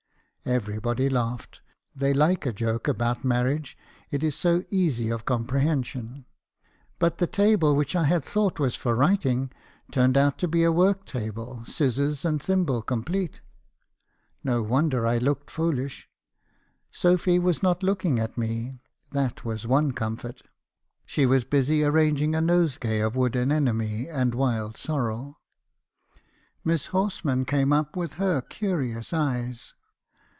[0.43, 1.61] "Everybody laughed.
[1.95, 3.77] They like a joke about marriage,
[4.09, 6.25] it is so easy of comprehension.
[6.97, 9.51] But the table which I had thought was for writing,
[9.91, 13.43] turned out to be a work table, scissors and thimble complete.
[14.43, 16.09] No wonder I looked foolish.
[16.91, 18.79] Sophy was not looking at me,
[19.11, 20.41] that was one comfort.
[21.05, 25.37] She was busy arranging a nosegay of wood anemone and wild sorrel.
[26.65, 29.75] "Miss Horsman came up, with her curious eyes.